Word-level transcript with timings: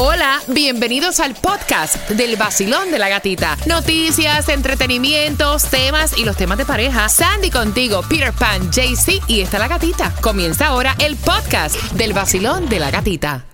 Hola, 0.00 0.40
bienvenidos 0.46 1.18
al 1.18 1.34
podcast 1.34 2.08
del 2.10 2.36
vacilón 2.36 2.92
de 2.92 3.00
la 3.00 3.08
gatita. 3.08 3.56
Noticias, 3.66 4.48
entretenimientos, 4.48 5.64
temas 5.64 6.16
y 6.16 6.24
los 6.24 6.36
temas 6.36 6.56
de 6.56 6.64
pareja. 6.64 7.08
Sandy 7.08 7.50
contigo, 7.50 8.02
Peter 8.08 8.32
Pan, 8.32 8.70
JC 8.70 9.20
y 9.26 9.40
está 9.40 9.58
la 9.58 9.66
gatita. 9.66 10.14
Comienza 10.20 10.68
ahora 10.68 10.94
el 11.00 11.16
podcast 11.16 11.74
del 11.94 12.12
vacilón 12.12 12.68
de 12.68 12.78
la 12.78 12.92
gatita. 12.92 13.44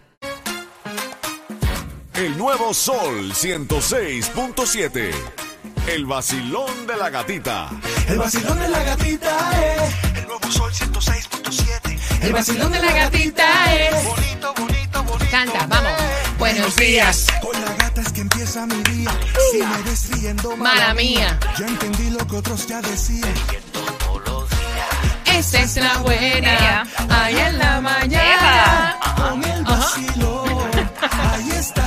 El 2.13 2.37
nuevo 2.37 2.75
Sol 2.75 3.33
106.7. 3.33 5.15
El 5.89 6.05
vacilón 6.05 6.87
de 6.87 6.97
la 6.99 7.09
gatita. 7.09 7.71
El 8.07 8.19
vacilón 8.19 8.59
de 8.59 8.69
la 8.69 8.83
gatita 8.83 9.51
es. 9.63 10.19
El 10.19 10.27
nuevo 10.27 10.51
sol 10.51 10.71
106.7. 10.71 11.99
El 12.21 12.33
vacilón 12.35 12.71
de 12.71 12.81
la 12.81 12.93
gatita 12.93 13.75
es. 13.75 14.05
Bonito, 14.05 14.53
bonito, 14.59 15.03
bonito. 15.05 15.31
Canta, 15.31 15.67
vamos. 15.69 16.24
Buenos 16.45 16.77
días. 16.77 17.27
Con 17.41 17.59
la 17.59 17.73
gata 17.77 18.03
es 18.03 18.13
que 18.13 18.21
empieza 18.21 18.67
mi 18.67 18.83
día. 18.83 19.11
Si 19.51 19.63
me 19.63 19.83
ves 19.83 20.11
riendo, 20.11 20.55
Mala 20.59 20.93
mía. 20.93 21.41
Ya 21.59 21.67
entendí 21.67 22.11
lo 22.11 22.19
que 22.27 22.37
otros 22.37 22.67
ya 22.67 22.83
decían. 22.83 23.33
Esa 25.25 25.61
es 25.63 25.77
la 25.77 25.97
buena. 26.01 26.87
Ahí 27.09 27.39
en 27.39 27.59
la 27.59 27.81
mañana. 27.81 28.99
Con 29.17 29.43
el 29.43 29.65
vacilón. 29.65 30.91
Ahí 31.01 31.51
está 31.53 31.84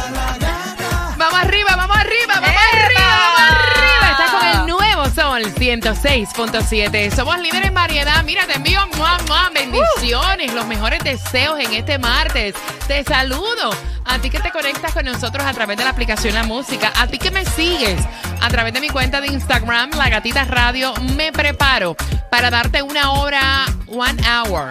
106.7. 5.67 7.13
Somos 7.13 7.37
líderes 7.39 7.67
en 7.67 7.73
variedad. 7.73 8.23
Mira, 8.23 8.47
te 8.47 8.53
envío 8.53 8.79
mua, 8.95 9.17
bendiciones, 9.53 10.53
los 10.53 10.65
mejores 10.65 11.03
deseos 11.03 11.59
en 11.59 11.73
este 11.73 11.99
martes. 11.99 12.55
Te 12.87 13.03
saludo. 13.03 13.71
A 14.05 14.17
ti 14.19 14.29
que 14.29 14.39
te 14.39 14.49
conectas 14.51 14.93
con 14.93 15.03
nosotros 15.03 15.45
a 15.45 15.51
través 15.51 15.75
de 15.75 15.83
la 15.83 15.89
aplicación 15.89 16.35
La 16.35 16.43
Música. 16.43 16.93
A 16.95 17.07
ti 17.07 17.17
que 17.17 17.31
me 17.31 17.43
sigues 17.43 17.99
a 18.41 18.47
través 18.47 18.71
de 18.73 18.79
mi 18.79 18.87
cuenta 18.87 19.19
de 19.19 19.27
Instagram, 19.27 19.89
La 19.97 20.07
Gatita 20.07 20.45
Radio. 20.45 20.93
Me 21.17 21.33
preparo 21.33 21.97
para 22.31 22.49
darte 22.49 22.81
una 22.81 23.11
hora, 23.11 23.65
one 23.87 24.21
hour 24.23 24.69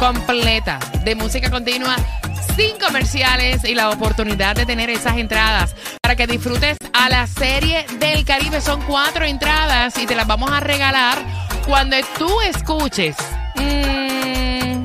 completa 0.00 0.80
de 1.04 1.14
música 1.14 1.48
continua 1.48 1.94
sin 2.56 2.78
comerciales 2.78 3.64
y 3.64 3.74
la 3.74 3.90
oportunidad 3.90 4.54
de 4.56 4.66
tener 4.66 4.90
esas 4.90 5.16
entradas 5.16 5.74
para 6.02 6.16
que 6.16 6.26
disfrutes 6.26 6.76
a 6.92 7.08
la 7.08 7.26
serie 7.26 7.86
del 7.98 8.24
Caribe. 8.24 8.60
Son 8.60 8.80
cuatro 8.82 9.24
entradas 9.24 9.96
y 9.98 10.06
te 10.06 10.14
las 10.14 10.26
vamos 10.26 10.50
a 10.50 10.60
regalar 10.60 11.18
cuando 11.66 11.96
tú 12.18 12.40
escuches. 12.42 13.16
mm, 13.56 14.84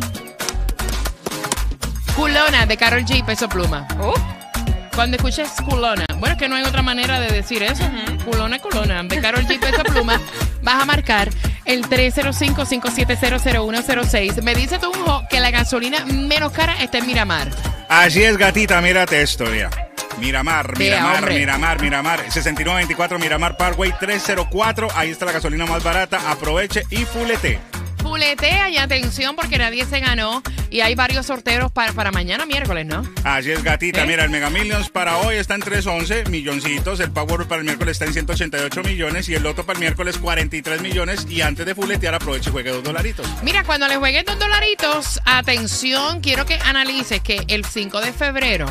Culona 2.15 2.65
de 2.65 2.77
Carol 2.77 3.05
G. 3.05 3.23
Peso 3.25 3.47
Pluma. 3.47 3.87
Uh, 3.99 4.13
Cuando 4.95 5.15
escuches 5.15 5.49
culona, 5.69 6.05
bueno, 6.17 6.33
es 6.35 6.39
que 6.39 6.49
no 6.49 6.55
hay 6.55 6.63
otra 6.63 6.81
manera 6.81 7.19
de 7.21 7.29
decir 7.31 7.63
eso. 7.63 7.83
Culona, 8.25 8.59
culona, 8.59 9.01
de 9.03 9.21
Carol 9.21 9.45
G. 9.45 9.57
Peso 9.59 9.83
Pluma, 9.83 10.19
vas 10.61 10.81
a 10.81 10.85
marcar 10.85 11.29
el 11.69 11.83
305-5700106. 11.83 14.41
Me 14.41 14.55
dice 14.55 14.79
tu 14.79 14.91
hijo 14.91 15.23
que 15.29 15.39
la 15.39 15.51
gasolina 15.51 16.03
menos 16.05 16.51
cara 16.51 16.81
está 16.81 16.97
en 16.97 17.05
Miramar. 17.05 17.47
Así 17.87 18.23
es, 18.23 18.37
gatita, 18.37 18.81
mírate 18.81 19.21
esto, 19.21 19.45
mira. 19.45 19.69
Miramar, 20.19 20.75
Miramar, 20.77 21.17
hombre. 21.17 21.37
Miramar, 21.37 21.79
Miramar. 21.79 22.19
6924 22.19 23.19
Miramar 23.19 23.55
Parkway 23.55 23.93
304. 23.99 24.87
Ahí 24.95 25.11
está 25.11 25.25
la 25.25 25.31
gasolina 25.31 25.67
más 25.67 25.83
barata. 25.83 26.31
Aproveche 26.31 26.81
y 26.89 27.05
fulete. 27.05 27.59
Fuletea 28.01 28.69
y 28.69 28.77
atención 28.77 29.35
porque 29.35 29.59
nadie 29.59 29.85
se 29.85 29.99
ganó 29.99 30.41
y 30.71 30.81
hay 30.81 30.95
varios 30.95 31.25
sorteos 31.25 31.71
para, 31.71 31.93
para 31.93 32.11
mañana 32.11 32.45
miércoles, 32.45 32.85
¿no? 32.85 33.03
Así 33.23 33.51
es, 33.51 33.63
gatita. 33.63 34.03
¿Eh? 34.03 34.07
Mira, 34.07 34.23
el 34.23 34.29
Mega 34.29 34.49
Millions 34.49 34.89
para 34.89 35.17
hoy 35.17 35.35
está 35.35 35.55
en 35.55 35.61
311 35.61 36.25
milloncitos. 36.29 36.99
El 36.99 37.11
Power 37.11 37.47
para 37.47 37.59
el 37.59 37.65
miércoles 37.65 37.93
está 37.93 38.05
en 38.05 38.13
188 38.13 38.83
millones. 38.83 39.29
Y 39.29 39.35
el 39.35 39.43
Loto 39.43 39.65
para 39.65 39.77
el 39.77 39.81
miércoles 39.81 40.17
43 40.17 40.81
millones. 40.81 41.25
Y 41.29 41.41
antes 41.41 41.65
de 41.65 41.75
fuletear, 41.75 42.13
aproveche 42.15 42.49
y 42.49 42.53
juegue 42.53 42.71
dos 42.71 42.83
dolaritos. 42.83 43.27
Mira, 43.43 43.63
cuando 43.63 43.87
le 43.87 43.97
juegues 43.97 44.25
dos 44.25 44.37
dolaritos, 44.37 45.19
atención, 45.25 46.21
quiero 46.21 46.45
que 46.45 46.55
analices 46.65 47.21
que 47.21 47.43
el 47.47 47.65
5 47.65 48.01
de 48.01 48.13
febrero 48.13 48.67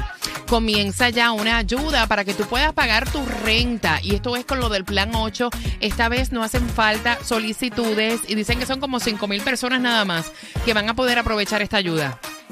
comienza 0.48 1.10
ya 1.10 1.32
una 1.32 1.58
ayuda 1.58 2.06
para 2.06 2.24
que 2.24 2.34
tú 2.34 2.44
puedas 2.44 2.72
pagar 2.72 3.10
tu 3.10 3.24
renta. 3.44 4.00
Y 4.02 4.14
esto 4.14 4.36
es 4.36 4.44
con 4.44 4.60
lo 4.60 4.68
del 4.68 4.84
plan 4.84 5.10
8. 5.14 5.50
Esta 5.80 6.08
vez 6.08 6.32
no 6.32 6.42
hacen 6.42 6.68
falta 6.68 7.18
solicitudes 7.24 8.20
y 8.28 8.34
dicen 8.34 8.58
que 8.58 8.66
son 8.66 8.80
como 8.80 9.00
5 9.00 9.26
mil 9.26 9.42
personas 9.42 9.80
nada 9.80 10.04
más 10.04 10.32
que 10.64 10.74
van 10.74 10.88
a 10.88 10.94
poder 10.94 11.18
aprovechar 11.18 11.62
esta 11.62 11.76
ayuda. 11.76 11.87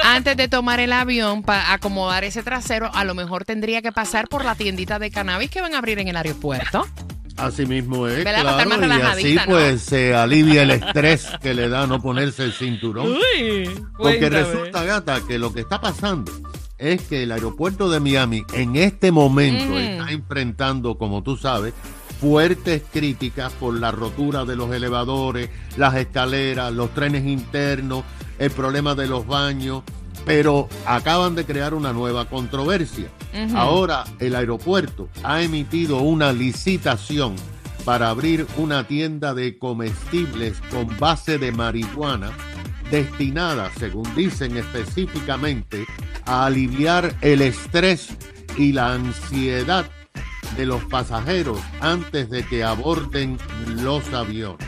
Antes 0.03 0.37
de 0.37 0.49
tomar 0.49 0.81
el 0.81 0.93
avión 0.93 1.43
para 1.43 1.73
acomodar 1.73 2.25
ese 2.25 2.43
trasero, 2.43 2.91
a 2.95 3.05
lo 3.05 3.15
mejor 3.15 3.45
tendría 3.45 3.83
que 3.83 3.93
pasar 3.93 4.29
por 4.29 4.45
la 4.45 4.55
tiendita 4.55 4.99
de 4.99 5.11
cannabis 5.11 5.51
que 5.51 5.61
van 5.61 5.75
a 5.75 5.79
abrir 5.79 5.99
en 5.99 6.09
el 6.09 6.17
aeropuerto. 6.17 6.87
Así 7.37 7.67
mismo 7.67 8.09
es, 8.09 8.23
claro, 8.23 8.85
y 8.85 9.01
así 9.01 9.39
pues 9.47 9.83
se 9.83 10.13
alivia 10.13 10.63
el 10.63 10.73
estrés 10.73 11.29
que 11.41 11.55
le 11.55 11.69
da 11.69 11.87
no 11.87 12.03
ponerse 12.03 12.43
el 12.43 12.53
cinturón. 12.53 13.17
Porque 13.97 14.29
resulta, 14.29 14.83
gata, 14.83 15.21
que 15.27 15.39
lo 15.39 15.53
que 15.53 15.61
está 15.61 15.81
pasando 15.81 16.33
es 16.79 17.03
que 17.03 17.23
el 17.23 17.31
aeropuerto 17.31 17.89
de 17.91 18.01
Miami 18.01 18.43
en 18.55 18.75
este 18.75 19.13
momento 19.13 19.79
está 19.79 20.11
enfrentando, 20.11 20.99
como 20.99 21.23
tú 21.23 21.37
sabes, 21.37 21.75
fuertes 22.21 22.83
críticas 22.93 23.53
por 23.55 23.79
la 23.79 23.91
rotura 23.91 24.45
de 24.45 24.57
los 24.57 24.73
elevadores, 24.73 25.51
las 25.77 25.95
escaleras, 25.97 26.73
los 26.73 26.93
trenes 26.95 27.25
internos, 27.27 28.05
el 28.39 28.51
problema 28.51 28.95
de 28.95 29.07
los 29.07 29.27
baños, 29.27 29.83
pero 30.25 30.69
acaban 30.87 31.35
de 31.35 31.45
crear 31.45 31.75
una 31.75 31.93
nueva 31.93 32.29
controversia. 32.29 33.09
Ahora 33.55 34.05
el 34.19 34.35
aeropuerto 34.35 35.09
ha 35.23 35.43
emitido 35.43 35.99
una 35.99 36.33
licitación 36.33 37.37
para 37.85 38.11
abrir 38.11 38.47
una 38.57 38.87
tienda 38.87 39.33
de 39.33 39.57
comestibles 39.57 40.61
con 40.71 40.99
base 40.99 41.39
de 41.39 41.53
marihuana 41.53 42.33
destinada, 42.91 43.71
según 43.79 44.13
dicen 44.15 44.57
específicamente, 44.57 45.87
a 46.25 46.47
aliviar 46.47 47.15
el 47.21 47.43
estrés 47.43 48.09
y 48.57 48.73
la 48.73 48.93
ansiedad 48.93 49.87
de 50.59 50.67
los 50.67 50.85
pasajeros 50.87 51.61
antes 51.81 52.29
de 52.31 52.45
que 52.45 52.65
aborden 52.65 53.39
los 53.81 54.13
aviones. 54.13 54.67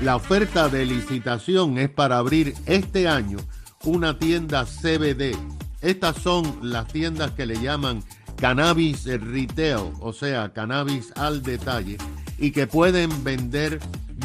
La 0.00 0.16
oferta 0.16 0.70
de 0.70 0.86
licitación 0.86 1.76
es 1.76 1.90
para 1.90 2.16
abrir 2.16 2.54
este 2.64 3.06
año 3.06 3.36
una 3.84 4.18
tienda 4.18 4.64
CBD. 4.64 5.36
Estas 5.82 6.16
son 6.16 6.58
las 6.62 6.88
tiendas 6.88 7.32
que 7.32 7.44
le 7.44 7.60
llaman 7.60 8.02
cannabis 8.36 9.04
retail, 9.04 9.92
o 10.00 10.14
sea, 10.14 10.54
cannabis 10.54 11.12
al 11.16 11.42
detalle, 11.42 11.98
y 12.38 12.50
que 12.52 12.66
pueden 12.66 13.22
vender 13.22 13.78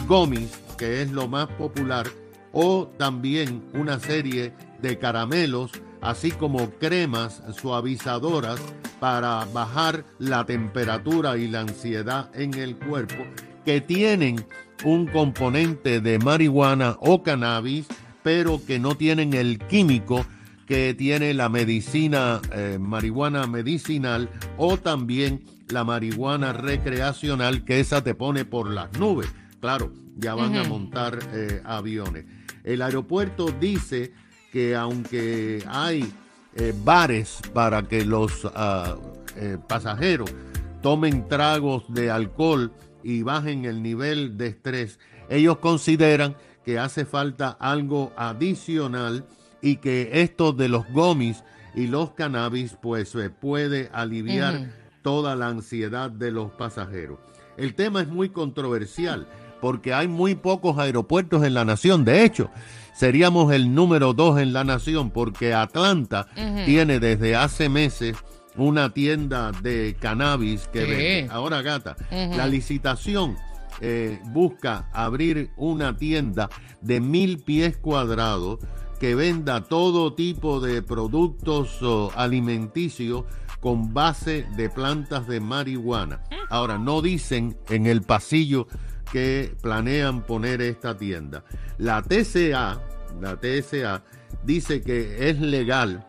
gummies, 0.07 0.57
que 0.77 1.01
es 1.01 1.11
lo 1.11 1.27
más 1.27 1.47
popular, 1.47 2.07
o 2.53 2.87
también 2.97 3.65
una 3.73 3.99
serie 3.99 4.53
de 4.85 4.99
caramelos, 4.99 5.71
así 5.99 6.29
como 6.29 6.69
cremas 6.69 7.41
suavizadoras 7.59 8.61
para 8.99 9.45
bajar 9.45 10.05
la 10.19 10.45
temperatura 10.45 11.37
y 11.37 11.47
la 11.47 11.61
ansiedad 11.61 12.29
en 12.35 12.53
el 12.53 12.77
cuerpo, 12.77 13.25
que 13.65 13.81
tienen 13.81 14.45
un 14.83 15.07
componente 15.07 16.01
de 16.01 16.19
marihuana 16.19 16.97
o 16.99 17.23
cannabis, 17.23 17.87
pero 18.21 18.61
que 18.63 18.77
no 18.77 18.95
tienen 18.95 19.33
el 19.33 19.57
químico 19.57 20.23
que 20.67 20.93
tiene 20.93 21.33
la 21.33 21.49
medicina, 21.49 22.39
eh, 22.51 22.77
marihuana 22.79 23.47
medicinal 23.47 24.29
o 24.57 24.77
también 24.77 25.43
la 25.69 25.83
marihuana 25.83 26.53
recreacional, 26.53 27.65
que 27.65 27.79
esa 27.79 28.03
te 28.03 28.13
pone 28.13 28.45
por 28.45 28.69
las 28.69 28.93
nubes. 28.99 29.33
Claro, 29.61 29.91
ya 30.15 30.35
van 30.35 30.55
a 30.55 30.63
montar 30.63 31.17
eh, 31.33 31.61
aviones. 31.65 32.25
El 32.63 32.83
aeropuerto 32.83 33.51
dice 33.51 34.13
que 34.55 34.73
aunque 34.73 35.65
hay 35.67 36.09
eh, 36.55 36.73
bares 36.85 37.41
para 37.53 37.83
que 37.83 38.05
los 38.05 38.49
ah, 38.55 38.95
eh, 39.35 39.57
pasajeros 39.67 40.33
tomen 40.81 41.27
tragos 41.27 41.83
de 41.89 42.09
alcohol 42.09 42.71
y 43.03 43.21
bajen 43.21 43.65
el 43.65 43.83
nivel 43.83 44.37
de 44.37 44.47
estrés, 44.47 44.97
ellos 45.27 45.57
consideran 45.57 46.37
que 46.63 46.79
hace 46.79 47.03
falta 47.03 47.49
algo 47.49 48.13
adicional 48.15 49.25
y 49.61 49.75
que 49.75 50.21
esto 50.21 50.53
de 50.53 50.69
los 50.69 50.87
gomis 50.93 51.43
y 51.75 51.87
los 51.87 52.11
cannabis 52.11 52.77
pues 52.81 53.09
se 53.09 53.29
puede 53.29 53.89
aliviar 53.91 54.71
toda 55.01 55.35
la 55.35 55.49
ansiedad 55.49 56.09
de 56.09 56.31
los 56.31 56.49
pasajeros. 56.53 57.19
El 57.57 57.75
tema 57.75 57.99
es 57.99 58.07
muy 58.07 58.29
controversial 58.29 59.27
porque 59.61 59.93
hay 59.93 60.07
muy 60.07 60.35
pocos 60.35 60.77
aeropuertos 60.77 61.43
en 61.43 61.53
la 61.53 61.65
nación. 61.65 62.05
De 62.05 62.23
hecho, 62.23 62.49
seríamos 62.93 63.51
el 63.53 63.73
número 63.73 64.13
dos 64.13 64.39
en 64.39 64.53
la 64.53 64.63
nación 64.63 65.09
porque 65.11 65.53
Atlanta 65.53 66.27
tiene 66.65 66.99
desde 66.99 67.35
hace 67.35 67.69
meses 67.69 68.15
una 68.57 68.93
tienda 68.93 69.51
de 69.51 69.97
cannabis 69.99 70.67
que 70.67 70.81
Sí. 70.85 70.89
vende. 70.91 71.27
Ahora, 71.31 71.61
gata, 71.61 71.95
la 72.11 72.47
licitación 72.47 73.35
eh, 73.81 74.19
busca 74.27 74.89
abrir 74.93 75.51
una 75.57 75.97
tienda 75.97 76.49
de 76.79 77.01
mil 77.01 77.39
pies 77.39 77.75
cuadrados 77.75 78.59
que 79.01 79.13
venda 79.15 79.61
todo 79.65 80.13
tipo 80.13 80.61
de 80.61 80.81
productos 80.81 81.81
oh, 81.83 82.09
alimenticios 82.15 83.25
con 83.59 83.93
base 83.93 84.45
de 84.55 84.69
plantas 84.69 85.27
de 85.27 85.41
marihuana. 85.41 86.21
Ahora, 86.49 86.77
no 86.77 87.01
dicen 87.01 87.57
en 87.69 87.87
el 87.87 88.03
pasillo 88.03 88.67
que 89.11 89.53
planean 89.61 90.23
poner 90.23 90.61
esta 90.61 90.97
tienda. 90.97 91.43
La 91.77 92.01
TCA, 92.01 92.81
la 93.21 93.39
TSA, 93.39 94.03
dice 94.43 94.81
que 94.81 95.29
es 95.29 95.39
legal 95.39 96.07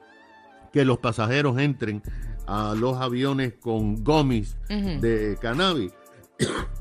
que 0.73 0.85
los 0.85 0.99
pasajeros 0.99 1.59
entren 1.59 2.03
a 2.47 2.75
los 2.77 2.99
aviones 3.01 3.55
con 3.61 4.05
gomis 4.05 4.57
de 4.69 5.37
cannabis, 5.41 5.93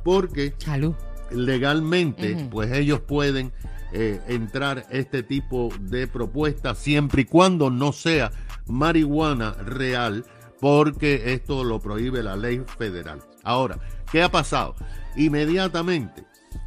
porque 0.04 0.54
Salud. 0.58 0.94
legalmente, 1.32 2.48
pues 2.52 2.72
ellos 2.72 3.00
pueden 3.00 3.52
eh, 3.94 4.20
entrar 4.28 4.86
este 4.90 5.24
tipo 5.24 5.70
de 5.80 6.08
propuestas 6.08 6.78
siempre 6.78 7.22
y 7.22 7.26
cuando 7.26 7.70
no 7.70 7.94
sea 7.94 8.32
marihuana 8.68 9.54
real, 9.54 10.26
porque 10.60 11.34
esto 11.34 11.64
lo 11.64 11.80
prohíbe 11.80 12.22
la 12.24 12.36
ley 12.36 12.64
federal. 12.78 13.20
Ahora, 13.44 13.80
¿qué 14.12 14.22
ha 14.24 14.30
pasado? 14.30 14.76
Inmediatamente 15.16 16.26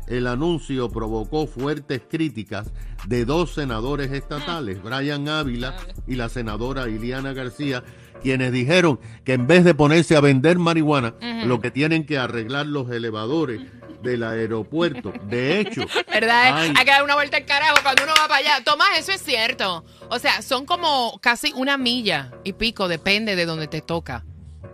el 0.08 0.26
anuncio 0.26 0.88
provocó 0.88 1.46
fuertes 1.46 2.02
críticas 2.08 2.70
de 3.06 3.24
dos 3.24 3.54
senadores 3.54 4.10
estatales, 4.12 4.82
Brian 4.82 5.28
Ávila 5.28 5.76
y 6.06 6.16
la 6.16 6.28
senadora 6.28 6.88
Iliana 6.88 7.32
García, 7.32 7.84
quienes 8.22 8.52
dijeron 8.52 8.98
que 9.24 9.34
en 9.34 9.46
vez 9.46 9.64
de 9.64 9.74
ponerse 9.74 10.16
a 10.16 10.20
vender 10.20 10.58
marihuana, 10.58 11.14
lo 11.44 11.60
que 11.60 11.70
tienen 11.70 12.04
que 12.04 12.18
arreglar 12.18 12.66
los 12.66 12.90
elevadores 12.90 13.60
del 14.02 14.22
aeropuerto. 14.22 15.12
De 15.24 15.60
hecho, 15.60 15.82
¿Verdad? 16.12 16.56
Ay. 16.56 16.72
Hay 16.76 16.84
que 16.84 16.90
dar 16.90 17.02
una 17.02 17.14
vuelta 17.14 17.36
al 17.36 17.44
carajo 17.44 17.76
cuando 17.82 18.04
uno 18.04 18.12
va 18.18 18.28
para 18.28 18.36
allá. 18.36 18.64
Tomás, 18.64 18.88
eso 18.96 19.12
es 19.12 19.22
cierto. 19.22 19.84
O 20.08 20.18
sea, 20.18 20.42
son 20.42 20.66
como 20.66 21.18
casi 21.20 21.52
una 21.54 21.76
milla 21.78 22.32
y 22.44 22.52
pico, 22.52 22.88
depende 22.88 23.36
de 23.36 23.46
donde 23.46 23.66
te 23.66 23.80
toca. 23.80 24.24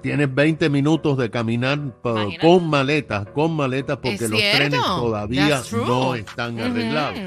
Tienes 0.03 0.35
20 0.35 0.69
minutos 0.69 1.17
de 1.17 1.31
caminar 1.31 1.79
con 2.03 2.69
maletas, 2.69 3.27
con 3.29 3.55
maletas, 3.55 3.97
porque 3.97 4.25
¿Es 4.25 4.31
los 4.31 4.41
trenes 4.41 4.81
todavía 4.81 5.63
no 5.73 6.15
están 6.15 6.61
arreglados. 6.61 7.19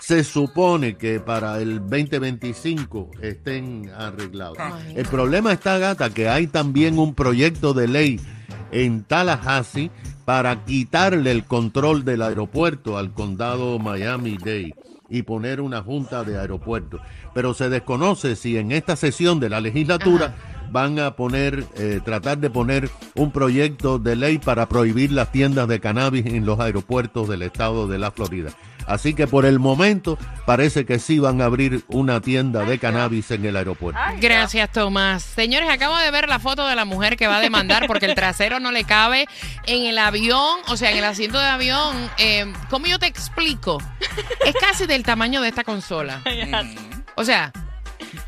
Se 0.00 0.24
supone 0.24 0.96
que 0.96 1.20
para 1.20 1.60
el 1.60 1.80
2025 1.80 3.10
estén 3.20 3.90
arreglados. 3.94 4.56
Imagínate. 4.56 5.00
El 5.00 5.06
problema 5.06 5.52
está, 5.52 5.76
gata, 5.78 6.08
que 6.10 6.28
hay 6.28 6.46
también 6.46 6.98
un 6.98 7.14
proyecto 7.14 7.74
de 7.74 7.88
ley 7.88 8.20
en 8.72 9.04
Tallahassee 9.04 9.90
para 10.24 10.64
quitarle 10.64 11.30
el 11.30 11.44
control 11.44 12.04
del 12.04 12.22
aeropuerto 12.22 12.96
al 12.98 13.12
condado 13.12 13.78
Miami-Dade 13.78 14.74
y 15.10 15.22
poner 15.22 15.60
una 15.60 15.82
junta 15.82 16.24
de 16.24 16.38
aeropuertos. 16.38 17.00
Pero 17.34 17.54
se 17.54 17.68
desconoce 17.68 18.36
si 18.36 18.56
en 18.56 18.72
esta 18.72 18.96
sesión 18.96 19.40
de 19.40 19.48
la 19.48 19.60
legislatura 19.60 20.34
van 20.70 20.98
a 20.98 21.16
poner, 21.16 21.64
eh, 21.76 22.00
tratar 22.04 22.38
de 22.38 22.50
poner 22.50 22.90
un 23.14 23.30
proyecto 23.30 23.98
de 23.98 24.16
ley 24.16 24.38
para 24.38 24.68
prohibir 24.68 25.12
las 25.12 25.32
tiendas 25.32 25.68
de 25.68 25.80
cannabis 25.80 26.26
en 26.26 26.44
los 26.46 26.60
aeropuertos 26.60 27.28
del 27.28 27.42
estado 27.42 27.88
de 27.88 27.98
la 27.98 28.10
Florida. 28.10 28.50
Así 28.88 29.12
que 29.12 29.26
por 29.26 29.44
el 29.44 29.58
momento 29.58 30.18
parece 30.46 30.86
que 30.86 30.98
sí 30.98 31.18
van 31.18 31.42
a 31.42 31.44
abrir 31.44 31.84
una 31.88 32.22
tienda 32.22 32.64
de 32.64 32.78
cannabis 32.78 33.30
en 33.30 33.44
el 33.44 33.54
aeropuerto. 33.56 34.00
Gracias, 34.18 34.72
Tomás. 34.72 35.22
Señores, 35.22 35.68
acabo 35.68 35.98
de 35.98 36.10
ver 36.10 36.26
la 36.26 36.38
foto 36.38 36.66
de 36.66 36.74
la 36.74 36.86
mujer 36.86 37.18
que 37.18 37.26
va 37.26 37.36
a 37.36 37.40
demandar 37.40 37.86
porque 37.86 38.06
el 38.06 38.14
trasero 38.14 38.60
no 38.60 38.72
le 38.72 38.84
cabe 38.84 39.26
en 39.66 39.84
el 39.84 39.98
avión, 39.98 40.60
o 40.68 40.76
sea, 40.78 40.90
en 40.90 40.96
el 40.96 41.04
asiento 41.04 41.38
de 41.38 41.44
avión. 41.44 41.96
Eh, 42.16 42.50
¿Cómo 42.70 42.86
yo 42.86 42.98
te 42.98 43.06
explico? 43.06 43.78
Es 44.46 44.54
casi 44.54 44.86
del 44.86 45.02
tamaño 45.02 45.42
de 45.42 45.48
esta 45.48 45.64
consola. 45.64 46.22
O 47.14 47.24
sea, 47.24 47.52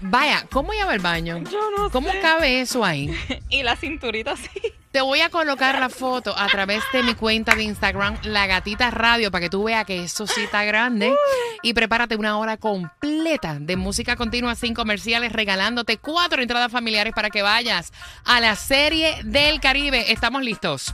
vaya, 0.01 0.47
¿cómo 0.51 0.71
va 0.85 0.93
al 0.93 0.99
baño? 1.01 1.39
Yo 1.51 1.71
no 1.77 1.91
¿Cómo 1.91 2.11
sé. 2.11 2.21
cabe 2.21 2.61
eso 2.61 2.85
ahí? 2.85 3.15
Y 3.49 3.63
la 3.63 3.77
cinturita 3.77 4.37
sí. 4.37 4.51
Te 4.93 5.01
voy 5.03 5.21
a 5.21 5.31
colocar 5.31 5.79
la 5.79 5.89
foto 5.89 6.37
a 6.37 6.49
través 6.49 6.83
de 6.93 7.05
mi 7.05 7.15
cuenta 7.15 7.55
de 7.55 7.63
Instagram, 7.63 8.17
La 8.25 8.49
Gatita 8.49 8.91
Radio, 8.91 9.31
para 9.31 9.43
que 9.43 9.51
tú 9.51 9.65
veas 9.65 9.85
que 9.85 10.03
eso 10.03 10.27
sí 10.27 10.43
está 10.43 10.65
grande. 10.65 11.15
Y 11.63 11.75
prepárate 11.75 12.17
una 12.17 12.39
hora 12.39 12.57
completa 12.57 13.59
de 13.61 13.77
música 13.77 14.17
continua 14.17 14.57
sin 14.57 14.75
comerciales, 14.75 15.33
regalándote 15.33 15.99
cuatro 15.99 16.43
entradas 16.43 16.73
familiares 16.73 17.13
para 17.15 17.31
que 17.31 17.43
vayas 17.43 17.93
a 18.25 18.41
la 18.41 18.57
serie 18.57 19.21
del 19.25 19.61
Caribe. 19.61 20.11
Estamos 20.11 20.43
listos. 20.43 20.93